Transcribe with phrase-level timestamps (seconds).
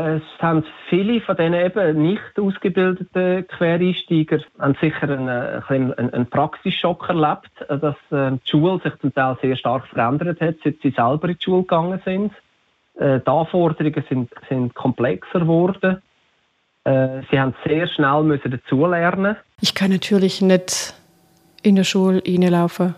[0.00, 7.08] Es haben viele von diesen eben nicht ausgebildeten Quereinsteiger haben sicher einen, einen, einen Praxisschock
[7.08, 11.28] erlebt, dass äh, die Schule sich zum Teil sehr stark verändert hat, seit sie selber
[11.28, 12.32] in die Schule gegangen sind.
[12.94, 16.00] Äh, die Anforderungen sind, sind komplexer geworden.
[16.84, 19.36] Äh, sie haben sehr schnell müssen dazulernen.
[19.60, 20.94] Ich kann natürlich nicht
[21.62, 22.94] in der Schule reinlaufen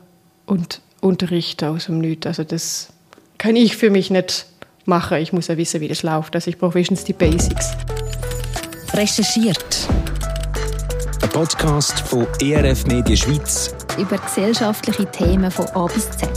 [0.46, 2.29] und unterrichten aus dem Nichts.
[2.29, 2.93] Also das
[3.39, 4.52] kann ich für mich nicht
[4.86, 5.18] machen.
[5.18, 6.34] Ich muss ja wissen, wie das läuft.
[6.34, 7.76] Also ich brauche wenigstens die Basics.
[8.95, 9.88] Recherchiert.
[11.23, 13.74] Ein Podcast von ERF Media Schweiz.
[13.98, 16.28] Über gesellschaftliche Themen von A bis Z.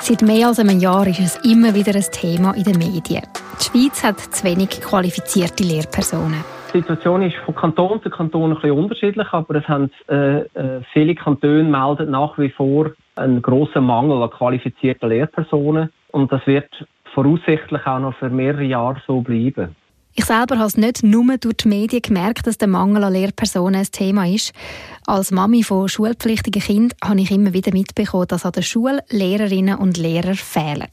[0.00, 3.22] Seit mehr als einem Jahr ist es immer wieder ein Thema in den Medien.
[3.60, 6.44] Die Schweiz hat zu wenig qualifizierte Lehrpersonen.
[6.72, 10.82] Die Situation ist von Kanton zu Kanton ein bisschen unterschiedlich, aber es haben äh, äh,
[10.92, 15.90] viele Kantone melden nach wie vor einen grossen Mangel an qualifizierten Lehrpersonen.
[16.12, 16.68] Und das wird
[17.14, 19.74] voraussichtlich auch noch für mehrere Jahre so bleiben.
[20.14, 23.80] Ich selber habe es nicht nur durch die Medien gemerkt, dass der Mangel an Lehrpersonen
[23.80, 24.52] ein Thema ist.
[25.06, 29.78] Als Mami von schulpflichtigen Kindern habe ich immer wieder mitbekommen, dass an der Schule Lehrerinnen
[29.78, 30.88] und Lehrer fehlen.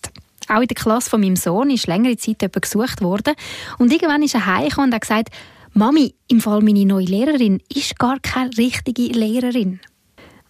[0.47, 3.33] Auch in der Klasse von meinem Sohn ist längere Zeit jemand gesucht worden.
[3.79, 5.29] Und irgendwann ist er heimgekommen und hat gesagt,
[5.73, 9.79] Mami, im Fall meine neue Lehrerin ist gar keine richtige Lehrerin.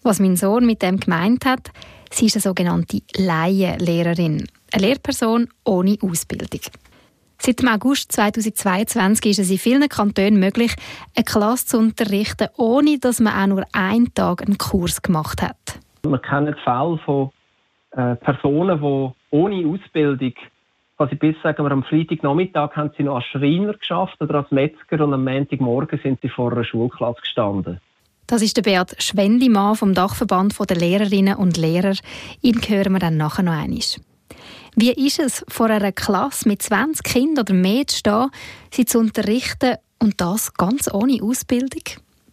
[0.02, 1.70] Was mein Sohn mit dem gemeint hat,
[2.12, 6.60] Sie ist eine sogenannte Laienlehrerin, eine Lehrperson ohne Ausbildung.
[7.38, 10.74] Seit dem August 2022 ist es in vielen Kantonen möglich,
[11.14, 15.78] eine Klasse zu unterrichten, ohne dass man auch nur einen Tag einen Kurs gemacht hat.
[16.02, 17.30] Wir kennen Fälle von
[17.90, 20.32] äh, Personen, die ohne Ausbildung,
[20.96, 25.04] quasi bis sagen wir, am Freitagnachmittag haben sie noch als Schreiner geschafft oder als Metzger
[25.04, 27.80] und am Montagmorgen sind sie vor einer Schulklasse gestanden.
[28.26, 31.94] Das ist der Beat Schwendimann vom Dachverband der Lehrerinnen und Lehrer.
[32.40, 33.78] Ihn hören wir dann nachher noch einmal.
[34.78, 38.30] Wie ist es, vor einer Klasse mit 20 Kindern oder mehr zu stehen,
[38.70, 41.82] sie zu unterrichten und das ganz ohne Ausbildung?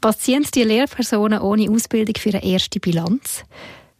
[0.02, 3.46] Was ziehen die Lehrpersonen ohne Ausbildung für eine erste Bilanz?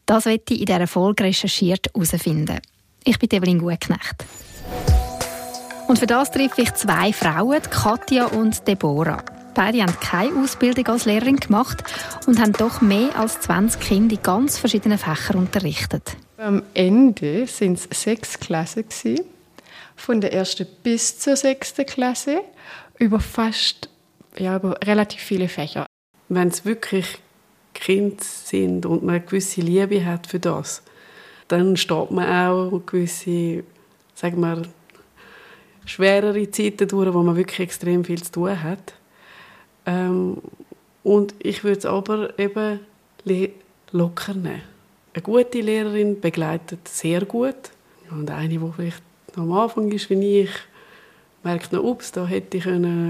[0.06, 2.60] Das werde ich in dieser Folge recherchiert herausfinden.
[3.06, 4.26] Ich bin Evelyn Gutknecht.
[5.88, 9.24] Und für das treffe ich zwei Frauen, Katja und Deborah.
[9.54, 11.82] Beide haben keine Ausbildung als Lehrerin gemacht
[12.28, 16.18] und haben doch mehr als 20 Kinder in ganz verschiedenen Fächern unterrichtet.
[16.44, 18.84] Am Ende sind es sechs Klassen
[19.96, 22.42] von der ersten bis zur sechsten Klasse
[23.00, 23.88] über fast
[24.38, 25.86] ja, über relativ viele Fächer.
[26.28, 27.20] Wenn es wirklich
[27.74, 30.84] Kinder sind und man eine gewisse Liebe hat für das,
[31.48, 33.64] dann steht man auch gewisse,
[34.14, 34.64] sagen wir,
[35.86, 38.96] schwerere Zeiten durch, wo man wirklich extrem viel zu tun hat.
[39.86, 40.40] Ähm,
[41.04, 42.82] und ich würde es aber eben
[43.94, 44.73] locker nehmen.
[45.14, 47.56] Eine gute Lehrerin begleitet sehr gut.
[48.10, 49.04] Und eine, die vielleicht
[49.36, 50.52] am Anfang ist wie ich,
[51.44, 52.66] merkt noch, ups, da hätte ich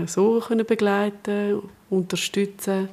[0.09, 2.89] so können begleiten unterstützen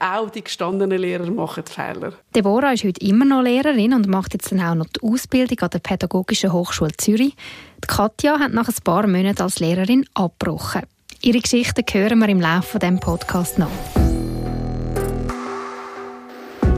[0.00, 2.12] auch die gestandenen Lehrer machen Fehler.
[2.34, 5.70] Deborah ist heute immer noch Lehrerin und macht jetzt dann auch noch die Ausbildung an
[5.70, 7.34] der Pädagogischen Hochschule Zürich.
[7.82, 10.82] Die Katja hat nach ein paar Monaten als Lehrerin abgebrochen.
[11.22, 13.70] Ihre Geschichten hören wir im Laufe dieses Podcasts noch.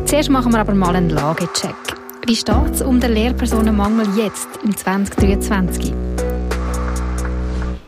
[0.07, 1.75] Zuerst machen wir aber mal einen Lagecheck.
[2.27, 5.93] Wie steht es um den Lehrpersonenmangel jetzt, im 2023?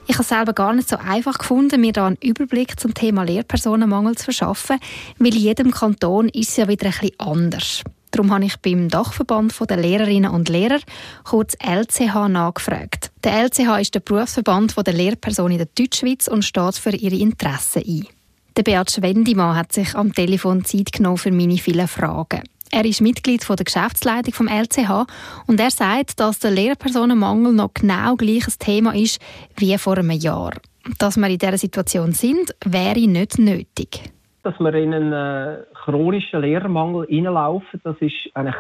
[0.08, 3.22] Ich habe es selber gar nicht so einfach gefunden, mir da einen Überblick zum Thema
[3.22, 4.80] Lehrpersonenmangel zu verschaffen,
[5.20, 7.84] weil in jedem Kanton ist es ja wieder bisschen anders.
[8.10, 10.80] Darum habe ich beim Dachverband der Lehrerinnen und Lehrer,
[11.22, 13.12] kurz LCH, nachgefragt.
[13.22, 17.84] Der LCH ist der Berufsverband der Lehrpersonen in der Deutschschweiz und steht für ihre Interessen
[17.86, 18.17] ein.
[18.58, 22.42] Der Beat Schwendimann hat sich am Telefon Zeit genommen für meine vielen Fragen.
[22.72, 25.06] Er ist Mitglied der Geschäftsleitung vom LCH
[25.46, 29.22] und er sagt, dass der Lehrpersonenmangel noch genau gleiches Thema ist
[29.56, 30.54] wie vor einem Jahr.
[30.98, 34.10] Dass wir in dieser Situation sind, wäre nicht nötig
[34.42, 38.56] dass wir in einen äh, chronischen Lehrermangel hineinlaufen, das ist eigentlich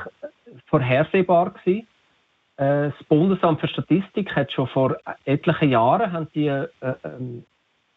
[0.66, 1.88] vorhersehbar gewesen.
[2.56, 7.44] Äh, das Bundesamt für Statistik hat schon vor etlichen Jahren haben die, äh, ähm,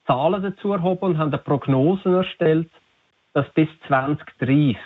[0.06, 2.70] Zahlen dazu erhoben und haben Prognosen erstellt,
[3.34, 4.78] dass bis 2030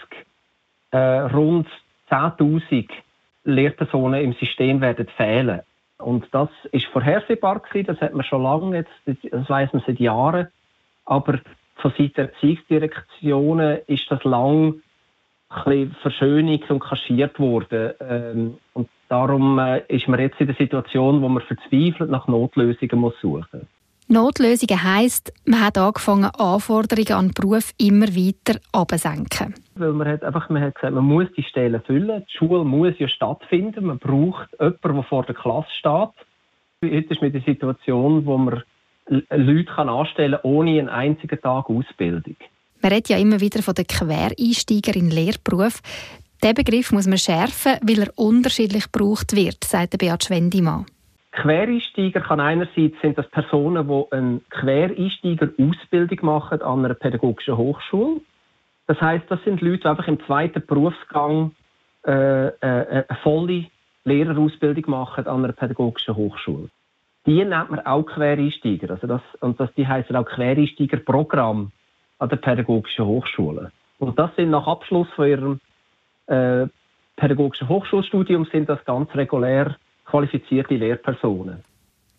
[0.92, 1.68] äh, rund
[2.10, 2.90] 10.000
[3.44, 5.62] Lehrpersonen im System werden fehlen.
[5.98, 10.00] Und das ist vorhersehbar gewesen, das hat man schon lange, jetzt, das weiß man seit
[10.00, 10.48] Jahren.
[11.06, 11.40] Aber
[11.76, 14.82] von Seiten der Erziehungsdirektionen ist das lang
[15.50, 17.94] ein verschönigt und kaschiert worden.
[18.02, 23.00] Ähm, und darum äh, ist man jetzt in der Situation, wo man verzweifelt nach Notlösungen
[23.00, 23.68] muss suchen
[24.08, 29.56] Notlösungen heisst, man hat angefangen, Anforderungen an den Beruf immer weiter abzusenken.
[29.76, 32.24] Weil man hat einfach man hat gesagt, man muss die Stellen füllen.
[32.28, 33.86] Die Schule muss ja stattfinden.
[33.86, 36.10] Man braucht jemanden, der vor der Klasse steht.
[36.84, 38.62] Heute ist mit der Situation, wo man
[39.08, 42.36] Leute kann anstellen kann, ohne einen einzigen Tag Ausbildung.
[42.82, 45.82] Man redet ja immer wieder von den Quereinsteiger in den Lehrberuf.
[46.44, 50.86] Diesen Begriff muss man schärfen, weil er unterschiedlich gebraucht wird, sagt Beat Schwendimann.
[51.36, 58.22] Quereinsteiger kann einerseits sind das Personen, die eine Quereinsteiger-Ausbildung machen an einer pädagogischen Hochschule.
[58.88, 61.52] Das heißt, das sind Leute, die einfach im zweiten Berufsgang
[62.08, 63.66] äh, äh, eine volle
[64.06, 66.70] Lehrerausbildung machen an einer pädagogischen Hochschule.
[67.26, 68.92] Die nennt man auch Quereinsteiger.
[68.92, 71.72] Also das, und das, die heißen auch Quereinsteigerprogramm
[72.20, 73.72] an der pädagogischen Hochschule.
[74.00, 75.60] Und das sind nach Abschluss von ihrem
[76.28, 76.68] äh,
[77.18, 81.64] pädagogischen Hochschulstudium sind das ganz regulär qualifizierte Lehrpersonen.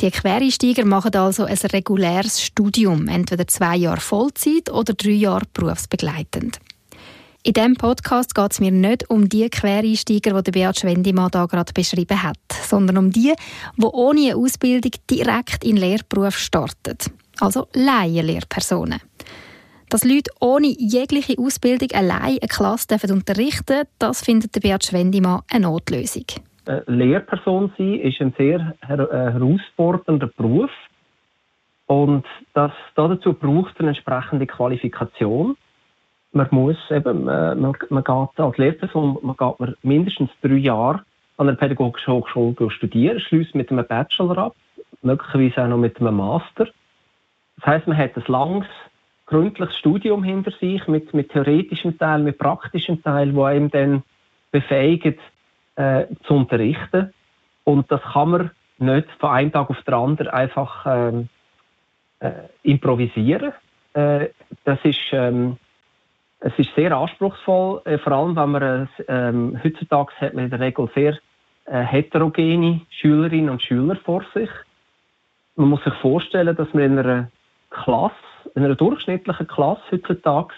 [0.00, 6.58] Die Quereinsteiger machen also ein reguläres Studium, entweder zwei Jahre Vollzeit oder drei Jahre berufsbegleitend.
[7.46, 11.72] In diesem Podcast geht es mir nicht um die Quereinsteiger, die Beat Schwendimann hier gerade
[11.72, 13.32] beschrieben hat, sondern um die,
[13.76, 16.98] die ohne eine Ausbildung direkt in den Lehrberuf starten.
[17.38, 19.00] Also Laienlehrpersonen.
[19.88, 25.68] Dass Leute ohne jegliche Ausbildung allein eine Klasse unterrichten dürfen, das findet Beat Schwendimann eine
[25.68, 26.24] Notlösung.
[26.66, 30.70] Eine Lehrperson sein ist ein sehr äh, herausfordernder Beruf.
[31.86, 35.56] Und das, dazu braucht es eine entsprechende Qualifikation
[36.36, 41.02] man muss eben, man, man, man geht als Lehrperson man geht man mindestens drei Jahre
[41.38, 44.56] an einer pädagogischen Hochschule studieren, schließt mit einem Bachelor ab,
[45.02, 46.68] möglicherweise auch noch mit einem Master.
[47.56, 48.68] Das heißt, man hat ein langes,
[49.26, 54.02] gründliches Studium hinter sich mit, mit theoretischem Teil, mit praktischem Teil, wo einem dann
[54.50, 55.18] befähigt,
[55.76, 57.12] äh, zu unterrichten.
[57.64, 61.28] Und das kann man nicht von einem Tag auf den anderen einfach ähm,
[62.20, 62.30] äh,
[62.62, 63.52] improvisieren.
[63.94, 64.28] Äh,
[64.64, 65.56] das ist ähm,
[66.40, 70.60] es ist sehr anspruchsvoll, äh, vor allem wenn man ähm, heutzutage hat man in der
[70.60, 71.18] Regel sehr
[71.64, 74.50] äh, heterogene Schülerinnen und Schüler vor sich.
[75.56, 77.30] Man muss sich vorstellen, dass man in einer
[77.70, 78.14] Klasse,
[78.54, 80.54] in einer durchschnittlichen Klasse heutzutage,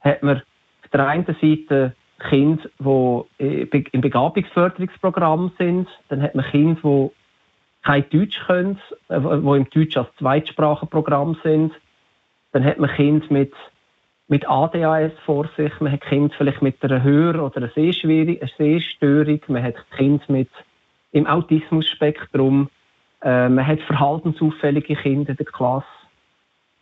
[0.00, 2.68] hat man auf der einen Seite Kinder,
[3.38, 7.10] die im Begabungsförderungsprogramm sind, dann hat man Kinder, die
[7.82, 8.78] kein Deutsch können,
[9.08, 11.72] äh, die im Deutsch als Zweitsprachenprogramm sind,
[12.52, 13.52] dann hat man Kinder mit
[14.30, 19.62] mit ADHS vor sich, man hat Kinder vielleicht mit einer Hör- oder einer Sehstörung, man
[19.62, 20.50] hat Kinder mit
[21.12, 22.68] im Autismusspektrum,
[23.22, 25.86] äh, man hat verhaltensauffällige Kinder in der Klasse.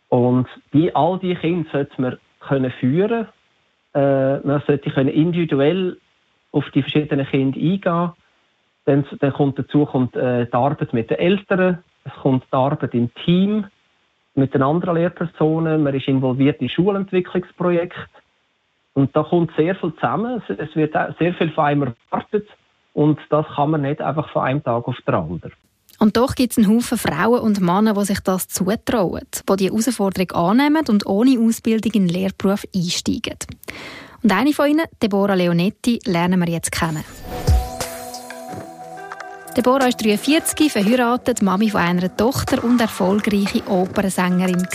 [0.09, 3.27] Und die, all diese Kinder sollte man können führen
[3.97, 5.97] äh, man sollte können individuell
[6.51, 8.11] auf die verschiedenen Kinder eingehen.
[8.85, 12.93] Dann, dann kommt dazu kommt, äh, die Arbeit mit den Eltern, es kommt die Arbeit
[12.93, 13.65] im Team,
[14.35, 17.99] mit den anderen Lehrpersonen, man ist involviert in Schulentwicklungsprojekte
[18.93, 20.41] und da kommt sehr viel zusammen.
[20.47, 22.47] Es wird sehr viel von einem erwartet
[22.93, 25.53] und das kann man nicht einfach von einem Tag auf den anderen.
[25.99, 29.65] Und doch gibt es einen Haufen Frauen und Männer, die sich das zutrauen, die die
[29.65, 33.37] Herausforderung annehmen und ohne Ausbildung in den Lehrberuf einsteigen.
[34.21, 37.03] Und eine von ihnen, Deborah Leonetti, lernen wir jetzt kennen.
[39.55, 44.67] Deborah ist 43, verheiratet, Mami von einer Tochter und erfolgreiche Opernsängerin.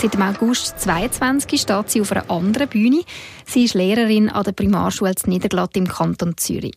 [0.00, 3.02] Seit dem August 22 steht sie auf einer anderen Bühne.
[3.46, 6.74] Sie ist Lehrerin an der Primarschule Niederglatt im Kanton Zürich.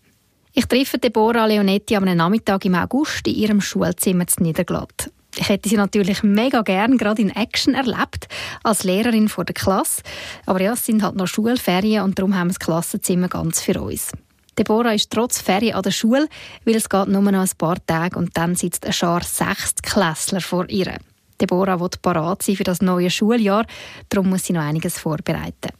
[0.56, 5.10] Ich treffe Deborah Leonetti am Nachmittag im August in ihrem Schulzimmer zu Niederglatt.
[5.36, 8.28] Ich hätte sie natürlich mega gern gerade in Action erlebt,
[8.62, 10.04] als Lehrerin vor der Klasse.
[10.46, 13.82] Aber ja, es sind halt noch Schulferien und darum haben wir das Klassenzimmer ganz für
[13.82, 14.12] uns.
[14.56, 16.30] Deborah ist trotz Ferien an der Schule,
[16.66, 20.70] weil es geht nur noch ein paar Tage und dann sitzt ein Schar Sechstklässler vor
[20.70, 21.00] ihr.
[21.42, 23.66] Deborah will parat sein für das neue Schuljahr,
[24.10, 25.72] darum muss sie noch einiges vorbereiten.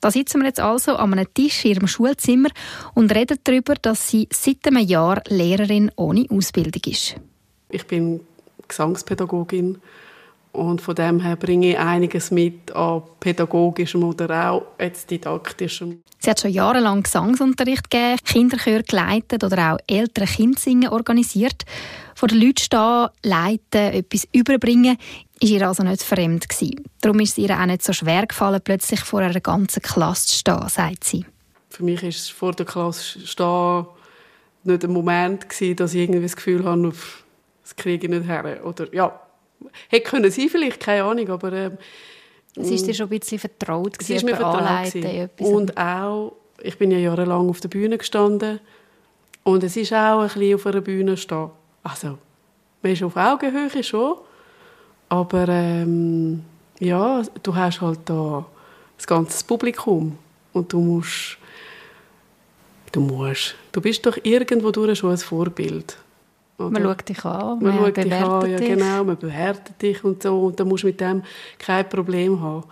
[0.00, 2.50] Da sitzen wir jetzt also an einem Tisch in ihrem Schulzimmer
[2.94, 7.16] und reden darüber, dass sie seit einem Jahr Lehrerin ohne Ausbildung ist.
[7.70, 8.20] Ich bin
[8.68, 9.78] Gesangspädagogin
[10.52, 16.02] und von dem her bringe ich einiges mit an pädagogischem oder auch jetzt didaktischem.
[16.20, 21.64] Sie hat schon jahrelang Gesangsunterricht gegeben, Kinderchör geleitet oder auch ältere Kindsingen organisiert.
[22.16, 24.96] Vor den Leuten stehen, leiten, etwas überbringen,
[25.40, 26.84] ist ihr also nicht fremd gewesen.
[27.00, 30.36] Darum ist es ihr auch nicht so schwer gefallen, plötzlich vor einer ganzen Klasse zu
[30.38, 31.24] stehen, sagt sie.
[31.70, 33.86] Für mich ist es vor der Klasse stehen
[34.64, 36.92] nicht ein Moment gewesen, dass ich irgendwie das Gefühl habe,
[37.62, 38.60] das kriege ich nicht her.
[38.64, 39.20] Oder ja,
[39.88, 41.52] Hätte können sein vielleicht, keine Ahnung, aber...
[41.52, 41.70] Äh,
[42.56, 44.92] es ist dir schon ein bisschen vertraut Es ist mir vertraut
[45.38, 48.58] Und auch, ich bin ja jahrelang auf der Bühne gestanden
[49.44, 51.50] und es ist auch ein bisschen auf einer Bühne stehen.
[51.84, 52.18] Also,
[52.82, 54.16] man ist auf Augenhöhe schon,
[55.08, 56.42] aber ähm,
[56.80, 58.44] ja, du hast halt da
[58.96, 60.18] das ganze Publikum
[60.52, 61.38] und du musst,
[62.92, 65.96] du musst, du bist doch irgendwo durch schon ein Vorbild.
[66.58, 68.68] Oder Man schaut dich an, man man, schaut dich an, ja dich.
[68.68, 71.22] genau, man bewertet dich und so und dann musst du mit dem
[71.58, 72.64] kein Problem haben.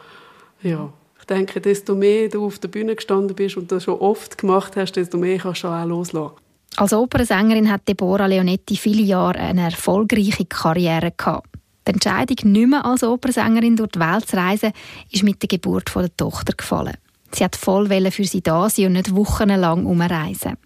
[0.62, 4.38] Ja, ich denke, desto mehr du auf der Bühne gestanden bist und das schon oft
[4.38, 6.34] gemacht hast, desto mehr kannst du auch loslassen.
[6.76, 11.55] Als Opernsängerin hat Deborah Leonetti viele Jahre eine erfolgreiche Karriere gehabt.
[11.86, 14.72] Die Entscheidung, nicht mehr als Opernsängerin durch die Welt zu reisen,
[15.10, 16.96] ist mit der Geburt von der Tochter gefallen.
[17.32, 20.56] Sie hat voll für sie da sein und nicht wochenlang umreisen.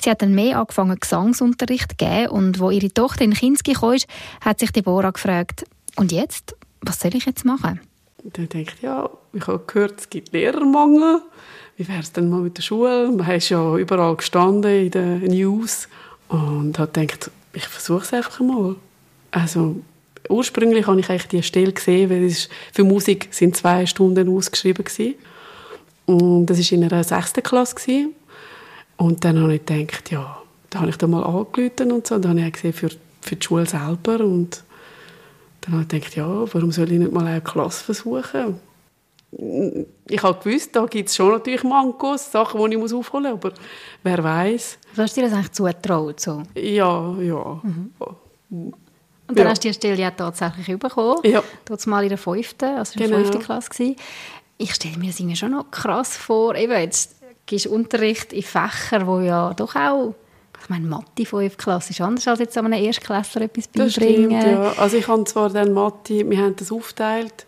[0.00, 3.96] Sie hat dann mehr angefangen, Gesangsunterricht zu geben und wo ihre Tochter in Kinski kam,
[4.40, 5.64] hat sich Deborah gefragt,
[5.96, 6.54] und jetzt?
[6.82, 7.80] Was soll ich jetzt machen?
[8.22, 11.22] Dann denke ich, ja, ich habe gehört, es gibt Lehrermangel.
[11.76, 13.10] Wie wäre es denn mal mit der Schule?
[13.10, 15.88] Man ist ja überall gestanden in den News.
[16.28, 18.76] Und habe gedacht, ich versuche es einfach mal.
[19.30, 19.76] Also,
[20.28, 24.28] ursprünglich habe ich eigentlich die Stelle gesehen, weil es ist, für Musik sind zwei Stunden
[24.28, 25.14] ausgeschrieben gewesen.
[26.06, 27.74] Und das war in einer sechsten Klasse.
[27.74, 28.14] Gewesen.
[28.96, 30.40] Und dann habe ich gedacht, ja,
[30.70, 32.14] da habe ich da mal angerufen und so.
[32.14, 32.90] Und dann habe ich gesehen, für,
[33.20, 34.20] für die Schule selber.
[34.20, 34.62] Und
[35.62, 38.60] dann habe ich gedacht, ja, warum soll ich nicht mal eine Klasse versuchen?
[40.08, 43.44] Ich habe gewusst, da gibt es schon natürlich Mankos, Sachen, die ich muss aufholen muss,
[43.44, 43.54] aber
[44.02, 44.78] wer weiß?
[44.94, 46.20] Du hast dir das eigentlich zugetraut?
[46.20, 46.42] So.
[46.54, 47.60] Ja, ja.
[49.28, 49.50] Und dann Ja.
[49.50, 51.18] hast du die Stelle ja tatsächlich bekommen.
[51.24, 51.42] Ja.
[51.64, 53.20] Dort mal in der fünften, also in der Genau.
[53.22, 53.96] fünften Klasse gewesen.
[54.58, 56.54] Ich stelle mir das irgendwie schon noch krass vor.
[56.54, 57.16] Eben, jetzt
[57.46, 60.14] gibst Unterricht in Fächern, wo ja doch auch,
[60.62, 64.40] ich meine, Mathe 5 Klasse ist anders als jetzt an einem Erstklässler etwas Das beibringen.
[64.40, 64.72] stimmt, ja.
[64.78, 67.46] Also ich habe zwar dann Mathe, wir haben das aufgeteilt,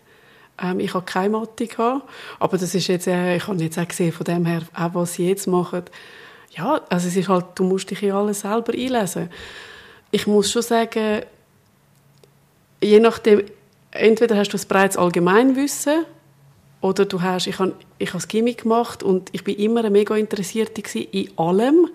[0.61, 2.03] ähm, ich habe keine Mathe gehabt,
[2.39, 5.13] aber das ist jetzt, äh, ich habe jetzt auch gesehen, von dem her, auch was
[5.13, 5.83] sie jetzt machen,
[6.51, 9.29] ja, also es ist halt, du musst dich in alles selber einlesen.
[10.11, 11.21] Ich muss schon sagen,
[12.81, 13.43] je nachdem,
[13.91, 16.05] entweder hast du ein breites Allgemeinwissen
[16.81, 19.89] oder du hast, ich habe, ich habe das Gimmick gemacht und ich bin immer eine
[19.89, 21.89] mega Interessierte in allem.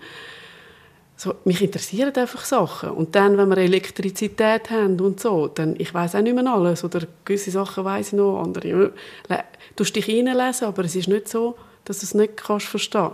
[1.17, 2.89] So, mich interessieren einfach Sachen.
[2.89, 6.83] Und dann, wenn wir Elektrizität haben und so, dann, ich weiß auch nicht mehr alles.
[6.83, 8.91] Oder gewisse Sachen weiß ich noch, andere.
[9.29, 9.43] Le-
[9.77, 13.11] Du musst dich reinlesen, aber es ist nicht so, dass du es nicht kannst verstehen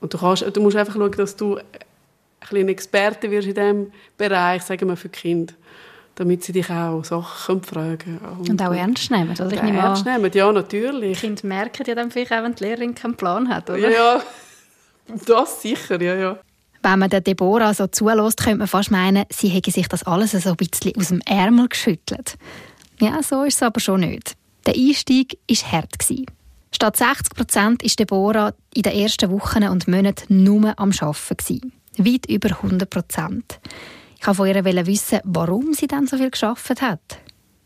[0.00, 1.58] Und du, kannst, du musst einfach schauen, dass du
[2.50, 5.54] ein Experte wirst in diesem Bereich, sagen wir, für Kinder.
[6.16, 8.48] Damit sie dich auch Sachen fragen können.
[8.48, 9.30] Und auch ernst nehmen.
[9.30, 11.20] Also ich nehme ernst nehmen, ja, die natürlich.
[11.20, 13.78] Kinder merken ja dann vielleicht auch, wenn die Lehrerin keinen Plan hat, oder?
[13.78, 14.22] Ja, ja.
[15.26, 16.38] Das sicher, ja, ja.
[16.82, 20.32] Wenn man der Deborah so zulässt, könnte man fast meinen, sie hätte sich das alles
[20.32, 22.36] so ein bisschen aus dem Ärmel geschüttelt.
[23.00, 24.34] Ja, so ist es aber schon nicht.
[24.66, 25.98] Der Einstieg war hart.
[25.98, 26.26] gewesen.
[26.74, 31.36] Statt 60 Prozent war Deborah in den ersten Wochen und Monaten nur am Arbeiten.
[31.36, 31.72] gewesen.
[31.98, 33.60] Weit über 100 Prozent.
[34.30, 37.00] Ich wollte von ihr wissen, warum sie dann so viel geschafft hat.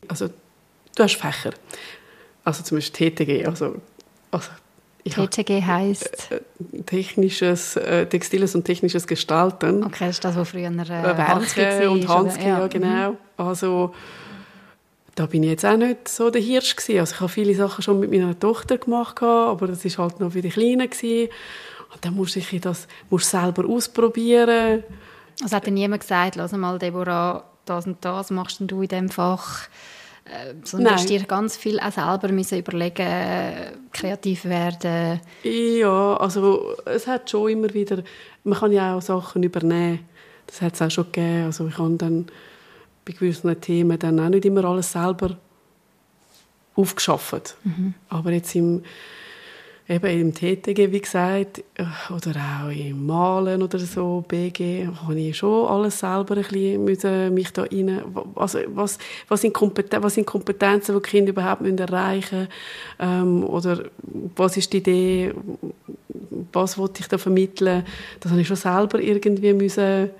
[0.08, 0.28] Also,
[0.96, 1.50] du hast Fächer.
[2.44, 3.76] Also zum Beispiel TTG, also,
[4.30, 4.48] also
[5.04, 6.30] TTG heisst,
[6.86, 9.84] technisches, äh, textiles und technisches Gestalten.
[9.84, 12.08] okay, das ist das, was früher äh, Äh, Werke war, und oder?
[12.08, 12.68] Hanski, ja, Mhm.
[12.70, 13.16] genau.
[13.36, 13.94] Also,
[15.14, 17.00] da bin ich jetzt auch nicht so der Hirsch gewesen.
[17.00, 20.32] Also ich habe viele Sachen schon mit meiner Tochter gemacht, aber das ist halt noch
[20.32, 21.28] für die Kleinen gewesen.
[21.92, 24.84] Und dann musste ich das musst selber ausprobieren.
[25.42, 29.08] Also hat dir niemand gesagt, lass mal, Deborah, das und das machst du in diesem
[29.08, 29.68] Fach?
[30.24, 30.94] Äh, sondern Nein.
[30.94, 35.20] hast dir ganz viel auch selber müssen überlegen, äh, kreativ werden.
[35.42, 38.02] Ja, also es hat schon immer wieder,
[38.44, 40.00] man kann ja auch Sachen übernehmen.
[40.46, 41.46] Das hat es auch schon gegeben.
[41.46, 42.26] Also ich habe dann
[43.04, 45.36] bei gewissen Themen dann auch nicht immer alles selber
[46.74, 47.56] aufgeschafft.
[48.08, 48.82] Aber jetzt im,
[49.88, 55.36] eben im TTG, wie gesagt, äh, oder auch im Malen oder so, BG, habe ich
[55.36, 58.02] schon alles selber ein bisschen müssen, mich da rein,
[58.34, 62.48] also was, was, sind Kompeten was sind Kompetenzen, die die Kinder überhaupt müssen erreichen
[62.98, 63.84] ähm, oder
[64.36, 65.32] was ist die Idee,
[66.52, 67.84] was wollte ich da vermitteln,
[68.20, 70.10] das habe ich schon selber irgendwie müssen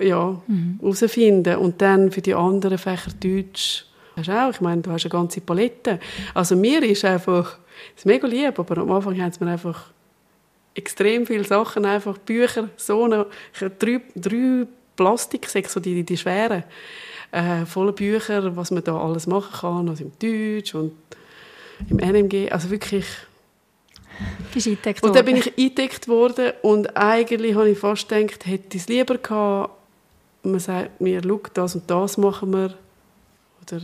[0.00, 0.40] ja,
[0.80, 1.56] herausfinden.
[1.56, 5.10] Und dann für die anderen Fächer Deutsch, hast du auch, ich meine, du hast eine
[5.10, 6.00] ganze Palette.
[6.32, 7.58] Also mir ist einfach,
[7.94, 9.86] es ist mega lieb, aber am Anfang haben sie mir einfach
[10.74, 13.26] extrem viele Sachen, einfach Bücher, so eine,
[13.78, 14.66] drei, drei
[14.96, 16.64] Plastiksäcke, so die, die schweren,
[17.30, 20.92] äh, volle Bücher, was man da alles machen kann, also im Deutsch und
[21.88, 23.06] im NMG, also wirklich
[24.52, 25.26] Bist eingedeckt und dann worden.
[25.26, 29.70] bin ich eingedeckt worden und eigentlich habe ich fast gedacht, hätte ich es lieber gehabt,
[30.44, 32.74] man sagt mir, schau, das und das machen wir.
[33.62, 33.80] Oder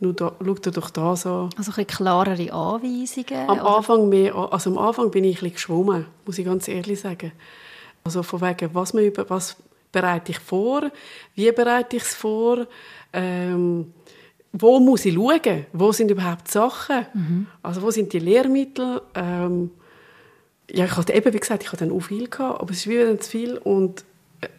[0.00, 1.50] nur da, schau dir doch das an.
[1.56, 3.48] Also ein klarere Anweisungen?
[3.48, 3.76] Am oder?
[3.76, 7.32] Anfang, mehr, also am Anfang bin ich ein bisschen geschwommen, muss ich ganz ehrlich sagen.
[8.02, 9.56] Also von wegen, was, man über, was
[9.92, 10.90] bereite ich vor,
[11.34, 12.66] wie bereite ich es vor,
[13.12, 13.92] ähm,
[14.52, 19.00] wo muss ich schauen, wo sind überhaupt Sachen, also wo sind die Lehrmittel.
[19.14, 19.70] Ähm,
[20.72, 22.88] ja, ich hatte eben, wie gesagt, ich hatte dann auch viel, gehabt, aber es ist
[22.88, 24.04] wieder zu viel und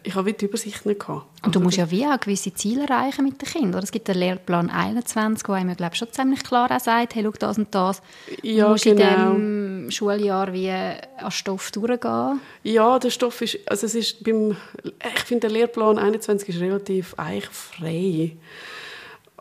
[0.04, 1.26] ich habe die Übersicht nicht gehabt.
[1.44, 3.82] Und du musst ja wie auch gewisse Ziele erreichen mit den Kindern.
[3.82, 7.32] Es gibt den Lehrplan 21, wo einem, glaube schon ziemlich klar auch sagt, hey, schau
[7.38, 8.00] das und das.
[8.42, 9.02] Ja, du musst genau.
[9.32, 12.40] in diesem Schuljahr wie an Stoff durchgehen.
[12.62, 17.14] Ja, der Stoff ist, also es ist beim, ich finde, der Lehrplan 21 ist relativ
[17.18, 18.36] eigentlich frei.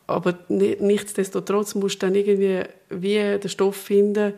[0.08, 4.34] Aber ni- nichtsdestotrotz musst du dann irgendwie wie den Stoff finden,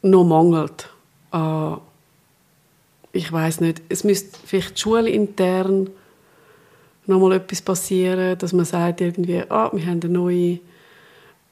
[0.02, 0.90] noch mangelt
[1.30, 1.78] an,
[3.12, 5.88] ich weiß nicht, es müsste vielleicht schulintern
[7.06, 10.58] noch mal etwas passieren, dass man sagt irgendwie, ah, wir haben eine neue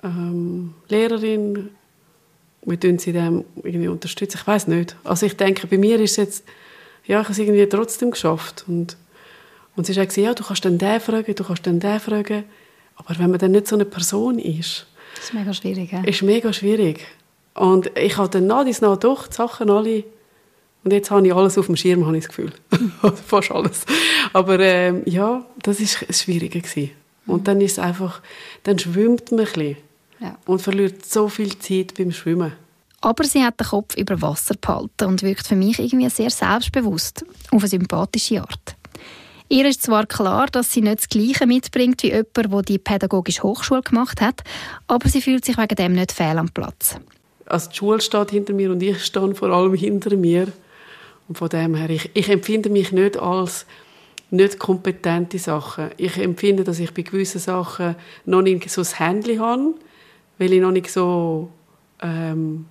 [0.03, 1.71] ähm, Lehrerin,
[2.63, 4.39] wir tun sie dem irgendwie unterstützen.
[4.41, 4.97] Ich weiß nicht.
[5.05, 6.45] Also ich denke, bei mir ist es jetzt,
[7.07, 8.97] ja, ich habe es irgendwie trotzdem geschafft und
[9.77, 12.45] und sie hat gesagt, ja, du kannst dann den fragen, du kannst dann den fragen.
[12.97, 15.93] Aber wenn man dann nicht so eine Person ist, Das ist mega schwierig.
[15.93, 16.03] Ja?
[16.05, 17.07] ist mega schwierig.
[17.55, 20.05] Und ich habe dann nach nach doch die Sachen alle
[20.85, 22.53] und jetzt habe ich alles auf dem Schirm, habe ich das Gefühl.
[23.03, 23.85] Also Fast alles.
[24.33, 26.61] Aber ähm, ja, das war das Schwierige.
[26.61, 26.91] Gewesen.
[27.27, 28.21] Und dann ist es einfach,
[28.65, 29.77] dann schwimmt man ein bisschen
[30.21, 30.37] Ja.
[30.47, 32.53] und verliert so viel Zeit beim Schwimmen.
[33.01, 37.25] Aber sie hat den Kopf über Wasser behalten und wirkt für mich irgendwie sehr selbstbewusst,
[37.51, 38.77] auf eine sympathische Art.
[39.49, 43.43] Ihr ist zwar klar, dass sie nicht das Gleiche mitbringt wie jemand, der die pädagogische
[43.43, 44.43] Hochschule gemacht hat,
[44.87, 46.97] aber sie fühlt sich wegen dem nicht fehl am Platz.
[47.47, 50.49] Also die Schule steht hinter mir und ich stehe vor allem hinter mir.
[51.29, 53.67] Und von dem her, ich, ich empfinde mich nicht als
[54.31, 55.91] nicht kompetente Sachen.
[55.97, 59.75] Ich empfinde, dass ich bei gewissen Sachen noch nicht so das Händchen habe,
[60.39, 61.51] weil ich noch nicht so
[62.03, 62.67] ähm,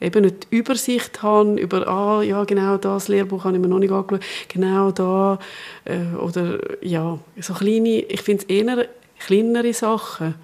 [0.00, 3.92] eben nicht Übersicht habe über, ah, ja, genau das Lehrbuch habe ich mir noch nicht
[3.92, 5.38] angeschaut, genau da,
[5.84, 10.34] äh, oder ja, so kleine, ich finde es eher kleinere Sachen,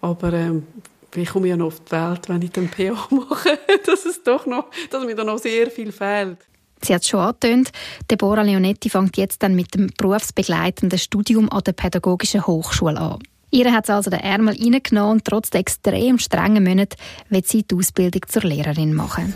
[0.00, 0.66] aber ähm,
[1.14, 4.46] ich komme ja noch auf die Welt, wenn ich den PA mache, dass es doch
[4.46, 6.38] noch, dass mir da noch sehr viel fehlt.
[6.82, 7.70] Sie hat es schon angetönt,
[8.08, 13.18] Deborah Leonetti fängt jetzt dann mit dem berufsbegleitenden Studium an der Pädagogischen Hochschule an.
[13.50, 16.96] Ihr hat also den Ärmel reingenommen und trotz der extrem strengen Monate
[17.30, 19.34] will sie die Ausbildung zur Lehrerin machen.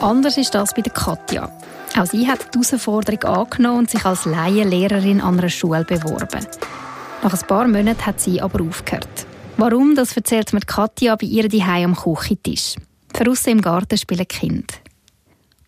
[0.00, 1.52] Anders ist das bei der Katja.
[1.96, 6.46] Auch sie hat die Herausforderung angenommen und sich als Laienlehrerin an einer Schule beworben.
[7.22, 9.26] Nach ein paar Monaten hat sie aber aufgehört.
[9.58, 12.74] Warum, das erzählt mir Katja bei ihr daheim am Küchentisch.
[13.12, 14.74] Draussen im Garten spielen Kinder.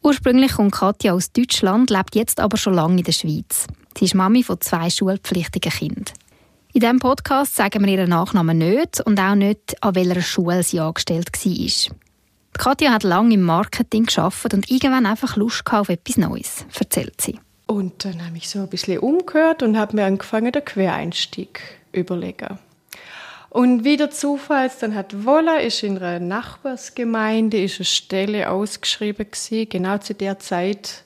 [0.02, 3.66] Ursprünglich kommt Katja aus Deutschland, lebt jetzt aber schon lange in der Schweiz.
[3.96, 6.04] Sie ist Mami von zwei schulpflichtigen Kindern.
[6.76, 10.80] In diesem Podcast sagen wir ihren Nachnamen nicht und auch nicht, an welcher Schule sie
[10.80, 11.96] angestellt war.
[12.58, 17.38] Katja hat lange im Marketing geschafft und irgendwann einfach Lust auf etwas Neues, erzählt sie.
[17.68, 21.60] Und dann habe ich so ein bisschen umgehört und habe mir angefangen, den Quereinstieg
[21.92, 22.58] überlegen.
[23.50, 29.30] Und wie der Zufall dann hat Wolla ist in einer Nachbarsgemeinde ist eine Stelle ausgeschrieben
[29.30, 31.04] gewesen, genau zu der Zeit,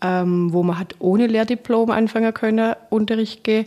[0.00, 3.66] ähm, wo man hat ohne Lehrdiplom anfangen können, Unterricht gehen.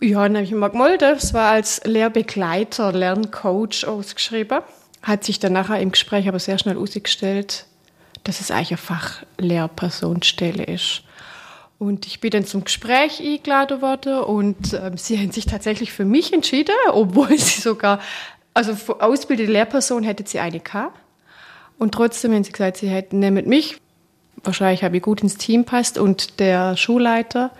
[0.00, 1.18] Ja, dann habe ich mal gemeldet.
[1.22, 4.60] Es war als Lehrbegleiter, Lerncoach ausgeschrieben.
[5.02, 7.66] Hat sich dann nachher im Gespräch aber sehr schnell herausgestellt,
[8.24, 11.02] dass es eigentlich eine Fachlehrpersonstelle ist.
[11.78, 16.06] Und ich bin dann zum Gespräch eingeladen worden und ähm, sie haben sich tatsächlich für
[16.06, 18.00] mich entschieden, obwohl sie sogar
[18.54, 20.98] Also ausgebildete Lehrperson hätte sie eine gehabt.
[21.78, 23.78] Und trotzdem haben sie gesagt, sie hätten nehmt mich.
[24.42, 25.98] Wahrscheinlich habe ich gut ins Team passt.
[25.98, 27.50] Und der Schulleiter,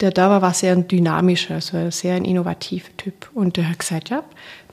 [0.00, 3.30] der da war, war sehr ein dynamischer, also sehr ein innovativer Typ.
[3.34, 4.22] Und der hat gesagt, ja,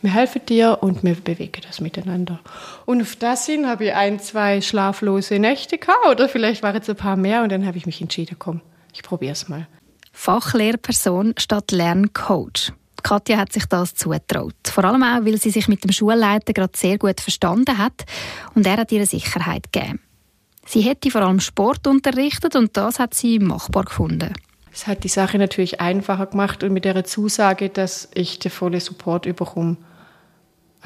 [0.01, 2.39] wir helfen dir und wir bewegen das miteinander.
[2.86, 6.89] Und auf das hin habe ich ein, zwei schlaflose Nächte gehabt oder vielleicht waren es
[6.89, 8.62] ein paar mehr und dann habe ich mich entschieden, komm,
[8.93, 9.67] ich probiere es mal.
[10.12, 12.73] Fachlehrperson statt Lerncoach.
[13.01, 14.55] Katja hat sich das zutraut.
[14.65, 18.03] Vor allem auch, weil sie sich mit dem Schulleiter gerade sehr gut verstanden hat
[18.55, 19.99] und er hat ihr Sicherheit gegeben.
[20.65, 24.33] Sie hätte vor allem Sport unterrichtet und das hat sie machbar gefunden.
[24.73, 28.79] Es hat die Sache natürlich einfacher gemacht und mit der Zusage, dass ich den vollen
[28.79, 29.77] Support überkomme.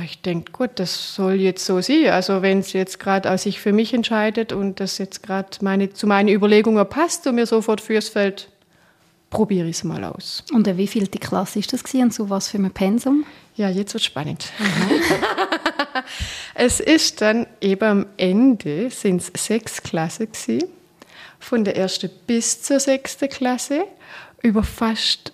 [0.04, 2.10] Ich denke, gut, das soll jetzt so sein.
[2.10, 6.06] Also wenn es jetzt gerade sich für mich entscheidet und das jetzt gerade meine, zu
[6.06, 8.50] meinen Überlegungen passt und mir sofort fürs Feld,
[9.30, 10.44] probiere ich es mal aus.
[10.54, 13.26] Und wie viel die Klasse ist das gewesen und zu was für ein Pensum?
[13.56, 14.52] Ja, jetzt wird spannend.
[16.54, 20.70] es ist dann eben am Ende sind es sechs Klassen gewesen,
[21.40, 23.86] von der ersten bis zur sechsten Klasse
[24.42, 25.34] über fast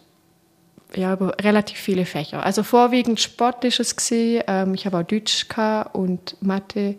[0.95, 2.43] ja, über relativ viele Fächer.
[2.43, 4.43] Also vorwiegend Sport ist es gewesen.
[4.47, 5.45] Ähm, ich habe auch Deutsch
[5.93, 6.95] und Mathe,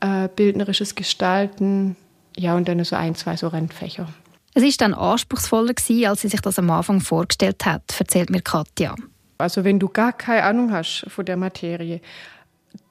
[0.00, 1.96] äh, bildnerisches Gestalten,
[2.36, 4.08] ja und dann so ein, zwei so Randfächer.
[4.54, 8.40] Es ist dann anspruchsvoller gewesen, als sie sich das am Anfang vorgestellt hat, erzählt mir
[8.40, 8.94] Katja.
[9.38, 12.00] Also wenn du gar keine Ahnung hast von der Materie,